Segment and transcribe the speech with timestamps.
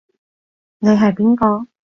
[0.79, 1.67] 你係邊個？